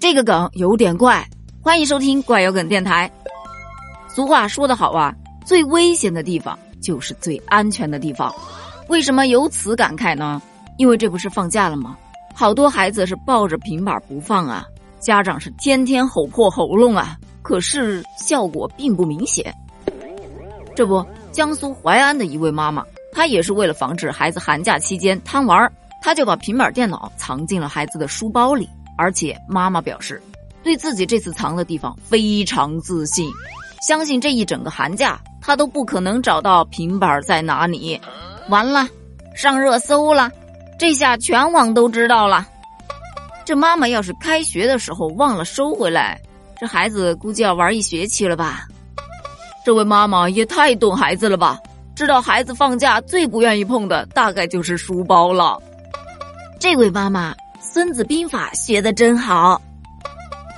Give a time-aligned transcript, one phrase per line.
[0.00, 1.22] 这个梗有点怪，
[1.60, 3.08] 欢迎收听怪有梗电台。
[4.08, 8.34] 俗话说得好啊，最危险的地方就是最安全的地方。
[8.88, 10.40] 为什么有此感慨呢？
[10.78, 11.98] 因为这不是放假了吗？
[12.34, 14.64] 好多孩子是抱着平板不放啊，
[15.00, 19.54] 家长是天天吼破喉咙啊，可是效果并不明显。
[20.74, 22.82] 这不，江苏淮安的一位妈妈，
[23.12, 25.70] 她也是为了防止孩子寒假期间贪玩，
[26.00, 28.66] 她就把平板电脑藏进了孩子的书包里。
[29.00, 30.20] 而且妈妈表示，
[30.62, 33.30] 对自己这次藏的地方非常自信，
[33.80, 37.98] 相信这一整个寒假他都不可能找到平板在哪里。
[38.50, 38.86] 完了，
[39.34, 40.30] 上热搜了，
[40.78, 42.46] 这下全网都知道了。
[43.46, 46.20] 这妈妈要是开学的时候忘了收回来，
[46.60, 48.66] 这孩子估计要玩一学期了吧？
[49.64, 51.58] 这位妈妈也太懂孩子了吧？
[51.96, 55.58] 知道孩子放假最不愿意碰的大概就是书包了。
[56.58, 57.32] 这位妈妈。
[57.72, 59.62] 《孙子兵法》学的真好，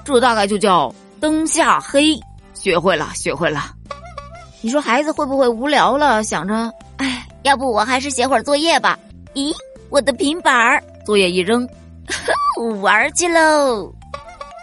[0.03, 2.19] 这大概就叫灯下黑。
[2.55, 3.75] 学会了，学会了。
[4.63, 8.99] 你说孩子会不会无聊了，想着，哎，要不我还是写会儿作业吧？
[9.35, 9.53] 咦，
[9.91, 11.69] 我的平板儿，作业一扔，
[12.81, 13.93] 玩去喽！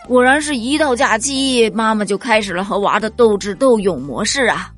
[0.07, 4.71] 果然是一到假期，妈妈就开始了和娃的斗智斗勇模式啊。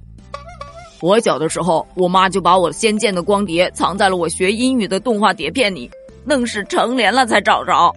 [1.00, 5.90] 我小的时候，我妈就把我《仙剑》的光碟藏在了我学英语的动画碟片里。
[6.26, 7.94] 愣是成年了才找着，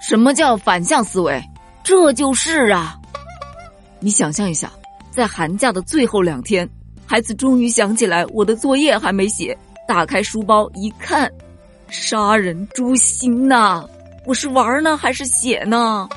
[0.00, 1.42] 什么叫反向思维？
[1.82, 2.96] 这就是啊！
[4.00, 4.70] 你想象一下，
[5.10, 6.68] 在寒假的最后两天，
[7.06, 11.30] 孩子终于想起来我的作业还没写，打开书包一看，
[11.88, 13.84] 杀人诛心呐！
[14.26, 16.08] 我是玩呢还是写呢？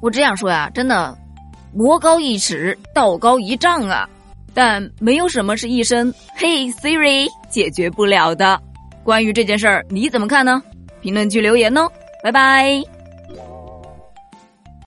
[0.00, 1.16] 我这样说呀，真的，
[1.72, 4.08] 魔高一尺，道高一丈啊！
[4.54, 8.60] 但没有什么是一声“嘿 Siri” 解决不了的。
[9.04, 10.62] 关于这件事儿，你怎么看呢？
[11.00, 11.88] 评论区留言哦，
[12.22, 13.01] 拜拜。